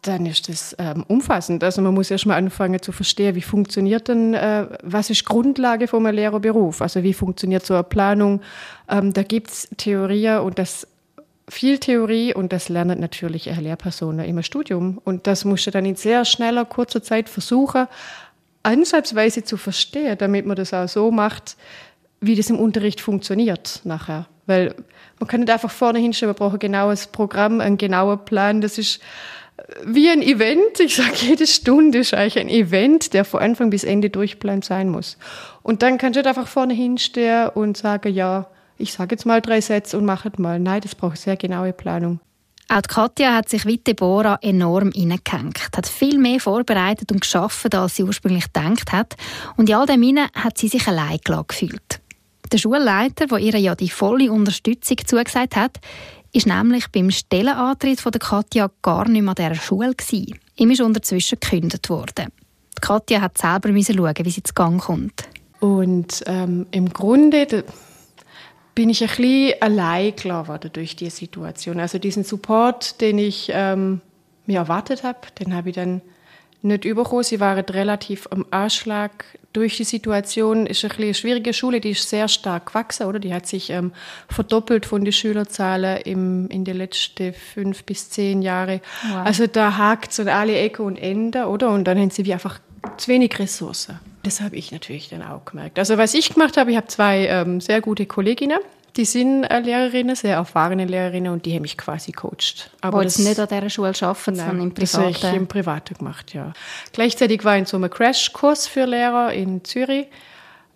[0.02, 1.64] dann ist das ähm, umfassend.
[1.64, 5.88] Also man muss erst mal anfangen zu verstehen, wie funktioniert denn, äh, was ist Grundlage
[5.88, 6.82] von einem Lehrerberuf?
[6.82, 8.42] Also wie funktioniert so eine Planung?
[8.90, 10.88] Ähm, da gibt's Theorie und das
[11.50, 15.00] viel Theorie und das lernt natürlich eine Lehrperson im Studium.
[15.04, 17.88] Und das musst du dann in sehr schneller, kurzer Zeit versuchen,
[18.64, 21.58] ansatzweise zu verstehen, damit man das auch so macht,
[22.22, 24.28] wie das im Unterricht funktioniert nachher.
[24.46, 24.76] Weil
[25.20, 28.62] man kann nicht einfach vorne hinstellen, man braucht ein genaues Programm, einen genauen Plan.
[28.62, 29.02] Das ist
[29.86, 30.80] wie ein Event.
[30.80, 34.90] Ich sage, jede Stunde ist eigentlich ein Event, der von Anfang bis Ende durchplant sein
[34.90, 35.18] muss.
[35.62, 39.42] Und dann kannst du nicht einfach vorne hinstehen und sagen, ja, ich sage jetzt mal
[39.42, 40.60] drei Sätze und mache mal.
[40.60, 42.20] Nein, das braucht sehr genaue Planung.
[42.70, 47.98] Auch Katja hat sich wie Deborah enorm hineingehängt, hat viel mehr vorbereitet und geschaffen, als
[47.98, 49.16] sie ursprünglich gedacht hat.
[49.58, 52.02] Und in all dem hinein hat sie sich allein gefühlt.
[52.52, 55.80] Der Schulleiter, der ihr ja die volle Unterstützung zugesagt hat,
[56.34, 60.40] ist nämlich beim Stellenantritt von der Katja gar nicht mehr an dieser Schule gewesen.
[60.58, 62.30] Ihm ist unterzwischen gekündigt worden.
[62.76, 65.30] Die Katja hat selber schauen, wie sie zu Gang kommt.
[65.60, 67.64] Und ähm, im Grunde
[68.76, 71.80] bin ich ein bisschen allein geworden durch die Situation.
[71.80, 74.02] Also diesen Support, den ich ähm,
[74.46, 76.02] mir erwartet habe, den habe ich dann
[76.64, 77.24] nicht bekommen.
[77.24, 80.66] Sie waren relativ am Anschlag durch die Situation.
[80.66, 83.20] Es ist ein eine schwierige Schule, die ist sehr stark gewachsen, oder?
[83.20, 83.92] Die hat sich ähm,
[84.30, 88.82] verdoppelt von den Schülerzahlen im, in den letzten fünf bis zehn Jahren.
[89.10, 89.26] Wow.
[89.26, 91.70] Also da hakt es an alle Ecken und Enden, oder?
[91.70, 92.60] Und dann haben sie wie einfach
[92.98, 94.00] zu wenig Ressourcen.
[94.24, 95.78] Das habe ich natürlich dann auch gemerkt.
[95.78, 98.60] Also was ich gemacht habe, ich habe zwei ähm, sehr gute Kolleginnen,
[98.96, 102.70] die sind äh, Lehrerinnen, sehr erfahrene Lehrerinnen und die haben mich quasi coacht.
[102.82, 105.14] Aber Wolltest das nicht an dieser Schule arbeiten, sondern im Privaten?
[105.14, 106.54] Das habe ich im Privaten gemacht, ja.
[106.92, 110.08] Gleichzeitig war ich in so einem Crashkurs für Lehrer in Zürich,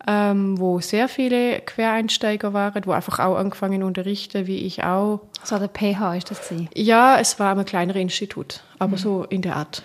[0.07, 5.21] ähm, wo sehr viele Quereinsteiger waren, wo einfach auch angefangen unterrichten, wie ich auch.
[5.43, 6.69] So also der PH ist das sie?
[6.73, 9.01] Ja, es war ein kleineres Institut, aber mhm.
[9.01, 9.83] so in der Art.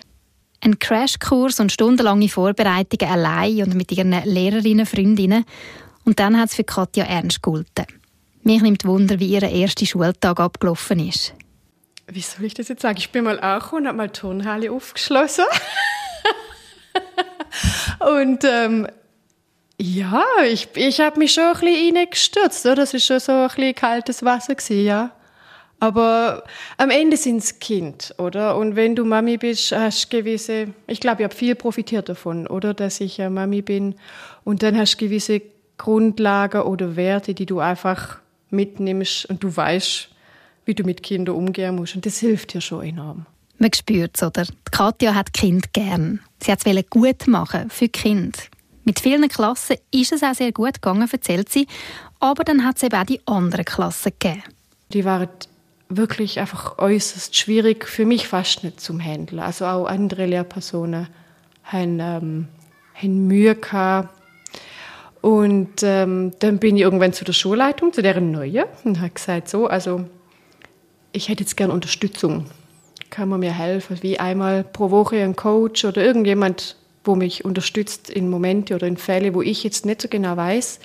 [0.61, 5.45] Ein Crashkurs und stundenlange Vorbereitungen allein und mit ihren Lehrerinnen, Freundinnen.
[6.05, 7.85] Und dann hat es für Katja ernst gehalten.
[8.45, 11.33] Mich nimmt Wunder, wie Ihr erster Schultag abgelaufen ist.
[12.07, 12.97] Wie soll ich das jetzt sagen?
[12.97, 15.45] Ich bin mal angekommen und habe mal die Turnhalle aufgeschlossen.
[17.99, 18.87] und ähm,
[19.79, 22.65] ja, ich, ich habe mich schon ein bisschen reingestürzt.
[22.65, 22.75] Oder?
[22.75, 25.11] Das war schon so ein bisschen kaltes Wasser, gewesen, ja.
[25.79, 26.43] Aber
[26.77, 28.57] am Ende sind es Kind, oder?
[28.57, 32.47] Und wenn du Mami bist, hast du gewisse, ich glaube, ich habe viel profitiert davon,
[32.47, 32.73] oder?
[32.73, 33.95] Dass ich Mami bin.
[34.43, 35.41] Und dann hast du gewisse
[35.77, 38.22] Grundlagen oder Werte, die du einfach
[38.53, 40.09] mitnimmst und du weißt,
[40.65, 41.95] wie du mit Kindern umgehen musst.
[41.95, 43.25] Und das hilft dir schon enorm.
[43.57, 44.43] Man spürt es, oder?
[44.43, 46.21] Die Katja hat Kind gern.
[46.41, 48.49] Sie hat es gut machen für Kind.
[48.85, 51.67] Mit vielen Klassen ist es auch sehr gut gegangen, erzählt sie.
[52.19, 54.43] Aber dann hat es eben auch die anderen Klassen gegeben.
[54.91, 55.29] Die waren
[55.89, 59.39] wirklich einfach äußerst schwierig, für mich fast nicht zum Handeln.
[59.39, 61.07] Also auch andere Lehrpersonen
[61.63, 62.47] haben, ähm,
[62.93, 64.13] haben Mühe gehabt,
[65.23, 69.47] und ähm, dann bin ich irgendwann zu der Schulleitung, zu deren neuen, und habe gesagt,
[69.47, 70.03] so, also
[71.13, 72.47] ich hätte jetzt gern Unterstützung.
[73.09, 73.97] Kann man mir helfen?
[74.01, 78.97] Wie einmal pro Woche ein Coach oder irgendjemand, wo mich unterstützt in Momente oder in
[78.97, 80.81] Fälle, wo ich jetzt nicht so genau weiß,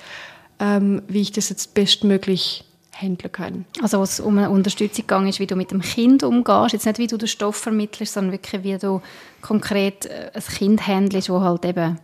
[0.61, 3.65] ähm, wie ich das jetzt bestmöglich handeln kann.
[3.83, 7.01] Also was um eine Unterstützung gegangen ist, wie du mit dem Kind umgehst, jetzt nicht
[7.01, 9.03] wie du den Stoff vermittelst, sondern wirklich wie du
[9.43, 11.99] konkret äh, ein Kind handelst, das halt eben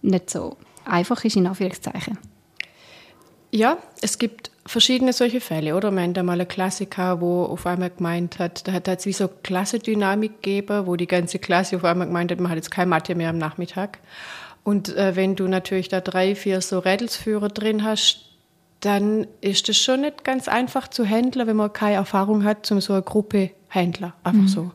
[0.00, 2.18] nicht so einfach ist, in Anführungszeichen.
[3.50, 5.88] Ja, es gibt verschiedene solche Fälle, oder?
[5.88, 9.28] Haben da mal eine Klassiker, wo auf einmal gemeint hat, da hat es wie so
[9.28, 13.14] Klassendynamik gegeben, wo die ganze Klasse auf einmal gemeint hat, man hat jetzt keine Mathe
[13.14, 14.00] mehr am Nachmittag.
[14.64, 18.24] Und äh, wenn du natürlich da drei, vier so Rädelsführer drin hast,
[18.80, 22.80] dann ist es schon nicht ganz einfach zu handeln, wenn man keine Erfahrung hat, zum
[22.80, 24.14] so eine Gruppe Händler.
[24.24, 24.48] Einfach mhm.
[24.48, 24.72] so.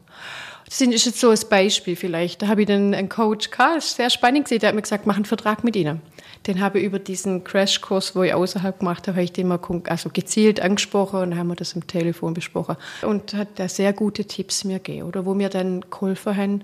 [0.69, 2.43] Das ist jetzt so ein Beispiel vielleicht.
[2.43, 4.83] Da habe ich dann einen Coach gehabt, das ist sehr spannend gesehen, der hat mir
[4.83, 6.01] gesagt, mach einen Vertrag mit Ihnen.
[6.45, 9.59] Den habe ich über diesen Crashkurs, wo ich außerhalb gemacht habe, habe ich den mal
[9.87, 12.77] also gezielt angesprochen und haben wir das am Telefon besprochen.
[13.01, 16.63] Und hat da sehr gute Tipps mir gegeben, oder wo mir dann geholfen haben,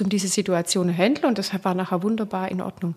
[0.00, 2.96] um diese Situation zu handeln und das war nachher wunderbar in Ordnung.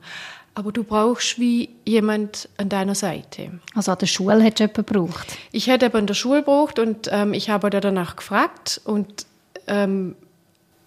[0.56, 3.52] Aber du brauchst wie jemand an deiner Seite.
[3.76, 5.38] Also an der Schule hättest du jemanden gebraucht?
[5.52, 9.28] Ich hätte aber an der Schule gebraucht und ähm, ich habe da danach gefragt und
[9.68, 10.16] ähm,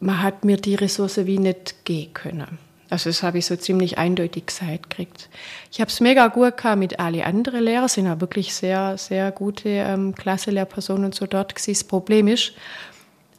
[0.01, 2.59] man hat mir die Ressource wie nicht geben können.
[2.89, 5.29] Also das habe ich so ziemlich eindeutig gesagt gekriegt.
[5.71, 9.31] Ich habe es mega gut gehabt mit alle anderen Lehrer, sind ja wirklich sehr, sehr
[9.31, 11.73] gute ähm, Klasselehrpersonen und so dort gewesen.
[11.73, 12.53] Das Problem ist,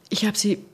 [0.08, 0.64] ich habe sie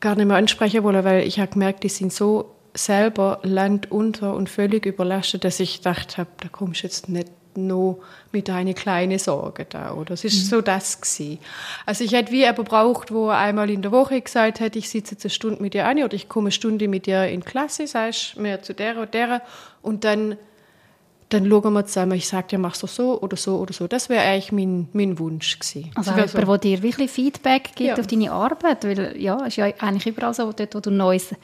[0.00, 4.50] gar nicht mehr ansprechen wollen, weil ich habe gemerkt, die sind so selber landunter und
[4.50, 7.98] völlig überlastet, dass ich gedacht habe, da kommst du jetzt nicht nur
[8.32, 10.14] mit einer kleinen Sorge da, oder?
[10.14, 10.48] Es ist mhm.
[10.48, 11.38] so das gewesen.
[11.84, 14.90] Also ich hätte wie aber braucht, wo er einmal in der Woche gesagt hätte, ich
[14.90, 17.40] sitze jetzt eine Stunde mit dir an oder ich komme eine Stunde mit dir in
[17.40, 19.42] die Klasse, sagst mir zu der oder der
[19.82, 20.36] und dann
[21.28, 23.88] dann schauen wir zusammen, ich sage dir, machst du so oder so oder so.
[23.88, 25.90] Das wäre eigentlich mein, mein Wunsch gewesen.
[25.96, 26.38] Also jemand, so.
[26.38, 27.94] der dir wirklich Feedback gibt ja.
[27.98, 31.34] auf deine Arbeit, weil ja, es ist ja eigentlich überall so, dort, wo du Neues,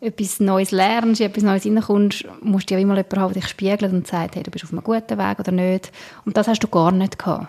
[0.00, 3.92] etwas Neues lernst, etwas Neues reinkommst, musst du ja immer jemanden haben, der dich spiegelt
[3.92, 5.92] und sagt, hey, du bist auf einem guten Weg oder nicht.
[6.24, 7.48] Und das hast du gar nicht gehabt.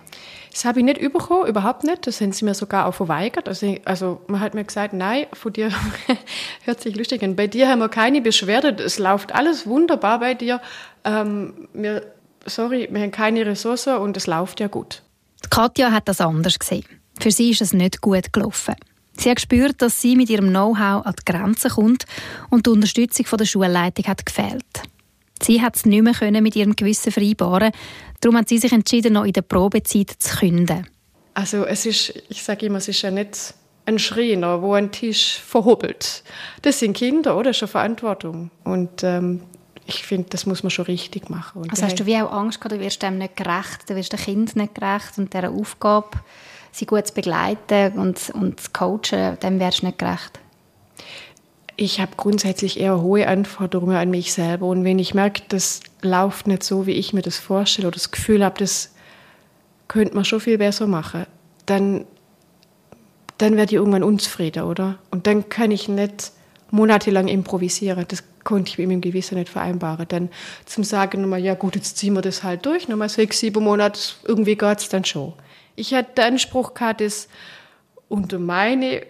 [0.51, 2.05] Das habe ich nicht bekommen, überhaupt nicht.
[2.05, 3.47] Das haben sie mir sogar auch verweigert.
[3.47, 5.71] Also, also man hat mir gesagt, nein, von dir
[6.65, 7.37] hört sich lustig an.
[7.37, 8.83] Bei dir haben wir keine Beschwerde.
[8.83, 10.59] Es läuft alles wunderbar bei dir.
[11.05, 12.03] Ähm, wir,
[12.45, 15.03] sorry, wir haben keine Ressourcen und es läuft ja gut.
[15.49, 16.85] Katja hat das anders gesehen.
[17.19, 18.75] Für sie ist es nicht gut gelaufen.
[19.17, 22.05] Sie hat gespürt, dass sie mit ihrem Know-how an die Grenzen kommt
[22.49, 24.65] und die Unterstützung von der Schulleitung hat gefehlt.
[25.41, 27.71] Sie hat es nicht mehr mit ihrem Gewissen vereinbaren.
[28.21, 30.87] Darum hat sie sich entschieden, noch in der Probezeit zu künden.
[31.33, 35.39] Also es ist, ich sage immer, es ist ja nicht ein Schreiner, wo ein Tisch
[35.39, 36.23] verhubbelt.
[36.61, 37.49] Das sind Kinder, oder?
[37.49, 38.51] Das ist eine Verantwortung.
[38.63, 39.41] Und ähm,
[39.85, 41.63] ich finde, das muss man schon richtig machen.
[41.63, 44.13] Und also hast du wie auch Angst gehabt, du wirst dem nicht gerecht, du wirst
[44.13, 46.19] dem Kind nicht gerecht und dieser Aufgabe,
[46.71, 50.39] sie gut zu begleiten und, und zu coachen, dem wärst du nicht gerecht?
[51.81, 54.67] ich habe grundsätzlich eher hohe Anforderungen an mich selber.
[54.67, 58.11] Und wenn ich merke, das läuft nicht so, wie ich mir das vorstelle, oder das
[58.11, 58.93] Gefühl habe, das
[59.87, 61.25] könnte man schon viel besser machen,
[61.65, 62.05] dann,
[63.39, 64.99] dann werde ich irgendwann unzufrieden, oder?
[65.09, 66.31] Und dann kann ich nicht
[66.69, 68.05] monatelang improvisieren.
[68.07, 70.05] Das konnte ich mit meinem Gewissen nicht vereinbaren.
[70.07, 70.29] Dann
[70.65, 73.99] zum Sagen nochmal, ja gut, jetzt ziehen wir das halt durch, nochmal sechs, sieben Monate,
[74.23, 75.33] irgendwie geht es dann schon.
[75.81, 77.27] Ich hatte den Anspruch gehabt, das
[78.07, 79.03] unter meine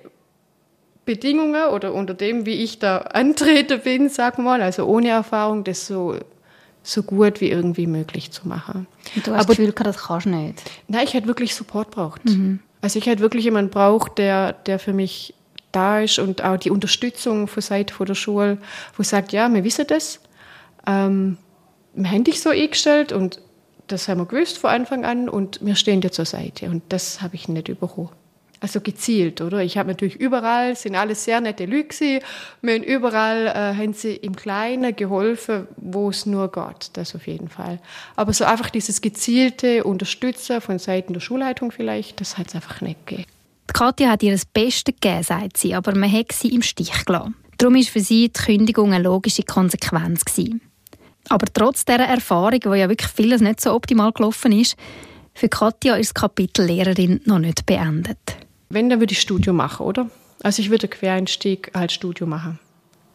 [1.06, 5.86] Bedingungen oder unter dem, wie ich da antrete bin, sag mal, also ohne Erfahrung, das
[5.86, 6.16] so,
[6.84, 8.88] so gut wie irgendwie möglich zu machen.
[9.16, 10.62] Und du hast Aber, das Gefühl, das kannst du nicht?
[10.88, 12.24] Nein, ich hätte wirklich Support braucht.
[12.26, 12.60] Mhm.
[12.82, 15.34] Also ich hätte wirklich jemanden braucht, der, der für mich
[15.74, 18.60] da ist und auch die Unterstützung von Seite von der Schule,
[18.96, 20.20] wo sagt, ja, wir wissen das,
[20.88, 21.38] ähm,
[21.94, 23.42] wir haben dich so eingestellt und
[23.92, 27.22] das haben wir gewusst von Anfang an und wir stehen dir zur Seite und das
[27.22, 28.12] habe ich nicht überholt
[28.62, 29.64] also gezielt, oder?
[29.64, 32.22] Ich habe natürlich überall, sind alles sehr nette Leute
[32.62, 37.50] Wir überall äh, haben sie im Kleinen geholfen, wo es nur geht, das auf jeden
[37.50, 37.80] Fall.
[38.16, 42.82] Aber so einfach dieses gezielte Unterstützen von Seiten der Schulleitung vielleicht, das hat es einfach
[42.82, 43.28] nicht gegeben.
[43.74, 47.36] Katja hat ihr das Beste gegeben, sagt sie, aber man hat sie im Stich gelassen.
[47.58, 50.24] Darum war für sie die Kündigung eine logische Konsequenz.
[50.24, 50.62] Gewesen.
[51.30, 54.76] Aber trotz dieser Erfahrung, wo ja wirklich vieles nicht so optimal gelaufen ist,
[55.34, 58.18] für Katja ist das Kapitel Lehrerin noch nicht beendet.
[58.70, 60.10] Wenn, dann würde ich Studium machen, oder?
[60.44, 62.60] Also ich würde Quereinstieg als Studium machen.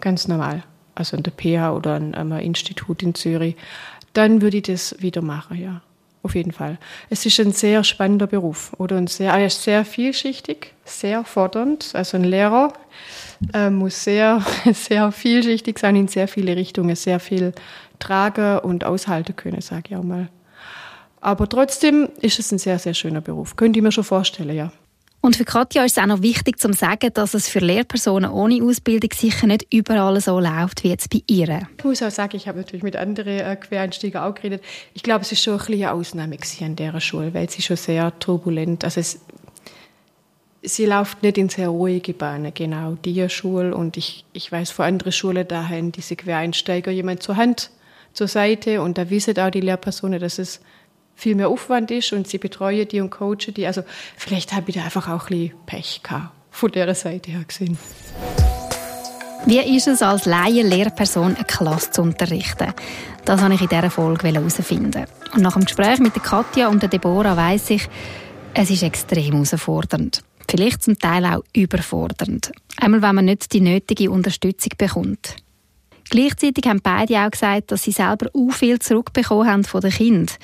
[0.00, 0.62] Ganz normal.
[0.94, 3.56] Also an der PH oder an einem Institut in Zürich.
[4.12, 5.82] Dann würde ich das wieder machen, ja.
[6.22, 6.78] Auf jeden Fall.
[7.08, 8.96] Es ist ein sehr spannender Beruf, oder?
[8.96, 11.90] Und sehr, er ist sehr vielschichtig, sehr fordernd.
[11.92, 12.72] Also ein Lehrer
[13.54, 17.52] äh, muss sehr, sehr vielschichtig sein in sehr viele Richtungen, sehr viel
[17.98, 20.28] tragen und aushalten können, sage ich auch mal.
[21.20, 23.56] Aber trotzdem ist es ein sehr, sehr schöner Beruf.
[23.56, 24.70] Könnt ihr mir schon vorstellen, ja.
[25.26, 28.62] Und für Katja ist es auch noch wichtig zu sagen, dass es für Lehrpersonen ohne
[28.62, 31.62] Ausbildung sicher nicht überall so läuft wie jetzt bei ihr.
[31.78, 34.62] Ich muss auch sagen, ich habe natürlich mit anderen äh, Quereinsteigern auch geredet.
[34.94, 37.76] Ich glaube, es ist schon ein bisschen eine Ausnahme an dieser Schule, weil sie schon
[37.76, 38.84] sehr turbulent.
[38.84, 39.18] Also es,
[40.62, 43.74] sie läuft nicht in sehr ruhige Bahnen, genau diese Schule.
[43.74, 47.70] Und ich, ich weiß von anderen Schulen, da haben diese Quereinsteiger jemand zur Hand,
[48.16, 50.60] zur Seite und da wissen auch die Lehrpersonen, dass es
[51.14, 53.66] viel mehr Aufwand ist und sie betreuen die und coachen die.
[53.66, 53.82] Also
[54.16, 57.78] vielleicht habe ich da einfach auch ein bisschen Pech gehabt, von dieser Seite her gesehen.
[59.46, 62.72] Wie ist es als Laien-Lehrperson, eine Klasse zu unterrichten?
[63.24, 65.04] Das wollte ich in dieser Folge herausfinden.
[65.34, 67.88] Und nach dem Gespräch mit Katja und Deborah weiss ich,
[68.54, 70.22] es ist extrem herausfordernd.
[70.48, 72.50] Vielleicht zum Teil auch überfordernd.
[72.76, 75.36] Einmal, wenn man nicht die nötige Unterstützung bekommt.
[76.10, 80.36] Gleichzeitig haben beide auch gesagt, dass sie selber auch viel zurückbekommen haben von den Kindern.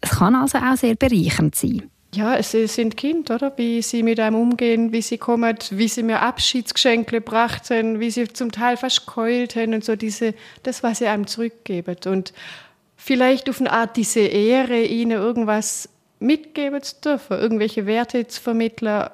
[0.00, 1.90] Es kann also auch sehr bereichernd sein.
[2.14, 3.56] Ja, es sind Kinder, oder?
[3.56, 8.10] wie sie mit einem umgehen, wie sie kommen, wie sie mir Abschiedsgeschenke gebracht haben, wie
[8.10, 11.96] sie zum Teil fast geheult haben und so diese, das, was sie einem zurückgeben.
[12.04, 12.34] Und
[12.96, 15.88] vielleicht auf eine Art diese Ehre, ihnen irgendwas
[16.20, 19.08] mitgeben zu dürfen, irgendwelche Werte zu vermitteln.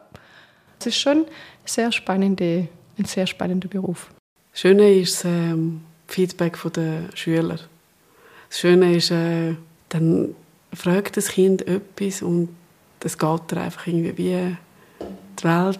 [0.80, 1.26] Es ist schon
[1.64, 2.66] sehr spannende,
[2.98, 4.10] ein sehr spannender Beruf.
[4.58, 7.58] Das Schöne ist das ähm, Feedback der Schüler.
[8.48, 9.54] Das Schöne ist, äh,
[9.88, 10.34] dann
[10.72, 12.48] fragt das Kind etwas und
[13.04, 14.56] es geht dir einfach irgendwie wie
[15.38, 15.78] die Welt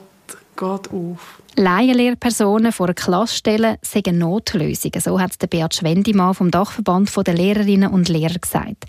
[0.57, 1.43] geht auf.
[1.57, 5.01] Laienlehrpersonen vor einer Klasse stellen sagen Notlösungen.
[5.01, 8.85] So hat es der Beat Schwendimann vom Dachverband der Lehrerinnen und Lehrer gesagt.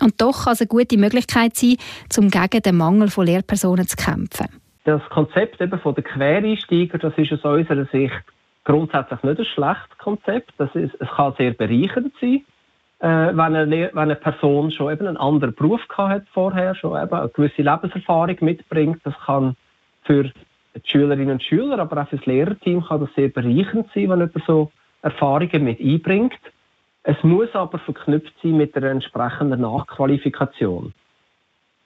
[0.00, 1.76] Und doch kann es eine gute Möglichkeit sein,
[2.16, 4.46] um gegen den Mangel von Lehrpersonen zu kämpfen.
[4.84, 8.24] Das Konzept eben von der Quereinsteiger, das ist aus unserer Sicht
[8.68, 10.52] grundsätzlich nicht ein schlechtes Konzept.
[10.58, 12.44] Das ist, es kann sehr bereichernd sein
[13.00, 17.00] äh, wenn, eine, wenn eine Person schon eben einen anderen Beruf gehabt hat vorher, schon
[17.00, 19.00] eben eine gewisse Lebenserfahrung mitbringt.
[19.04, 19.56] Das kann
[20.02, 20.32] für die
[20.84, 24.44] Schülerinnen und Schüler, aber auch für das Lehrerteam kann das sehr bereichernd sein, wenn jemand
[24.46, 26.38] so Erfahrungen mit einbringt.
[27.04, 30.92] Es muss aber verknüpft sein mit einer entsprechenden Nachqualifikation.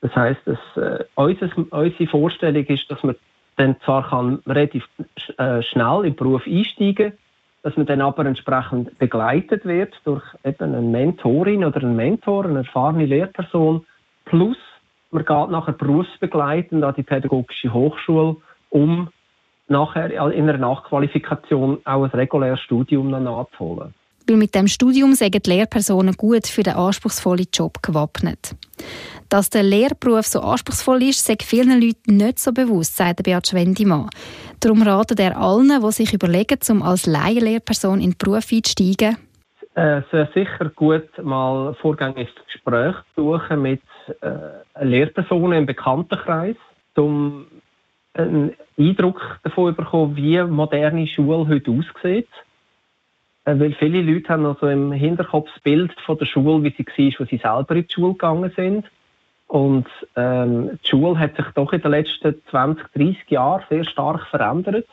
[0.00, 3.14] Das heißt, äh, unsere Vorstellung ist, dass man
[3.56, 4.84] dann zwar kann relativ
[5.38, 7.12] äh, schnell im Beruf einsteigen
[7.62, 12.58] dass man dann aber entsprechend begleitet wird durch eben eine Mentorin oder einen Mentor, eine
[12.58, 13.86] erfahrene Lehrperson,
[14.24, 14.56] plus
[15.10, 18.36] man geht nachher berufsbegleitend an die pädagogische Hochschule,
[18.70, 19.10] um
[19.68, 23.94] nachher in einer Nachqualifikation auch ein reguläres Studium nachzuholen.
[24.26, 28.56] Weil mit dem Studium sagen die Lehrpersonen gut für den anspruchsvollen Job gewappnet.
[29.32, 34.10] Dass der Lehrberuf so anspruchsvoll ist, sagt vielen Leuten nicht so bewusst, sagt Beat Schwendimann.
[34.60, 39.16] Darum ratet er allen, die sich überlegen, um als Laienlehrperson in den Beruf einzusteigen.
[39.72, 43.80] Es wäre sicher gut, mal vorgängig Gespräch zu suchen mit
[44.20, 46.56] äh, Lehrpersonen im Bekanntenkreis,
[46.96, 47.46] um
[48.12, 52.28] einen Eindruck davon zu bekommen, wie moderne Schule heute aussieht.
[53.46, 56.84] Äh, weil viele Leute haben also im Hinterkopf das Bild von der Schule, wie sie
[56.84, 58.84] war, wo sie selber in die Schule gegangen sind.
[59.52, 59.86] Und
[60.16, 64.86] ähm, die Schule hat sich doch in den letzten 20, 30 Jahren sehr stark verändert.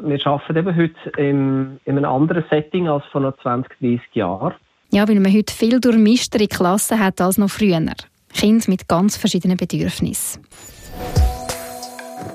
[0.00, 4.54] Wir arbeiten eben heute im, in einem anderen Setting als vor noch 20, 30 Jahren.
[4.92, 7.84] Ja, weil man heute viel durchmischtere Klassen hat als noch früher.
[8.32, 10.42] Kinder mit ganz verschiedenen Bedürfnissen.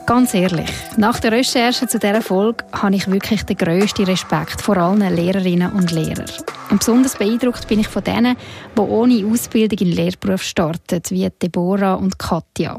[0.05, 4.77] Ganz ehrlich, nach der Recherche zu dieser Folge habe ich wirklich den grössten Respekt vor
[4.77, 6.29] allen Lehrerinnen und Lehrern.
[6.69, 8.35] Und besonders beeindruckt bin ich von denen,
[8.75, 12.77] die ohne Ausbildung in den Lehrberuf starten, wie Deborah und Katja.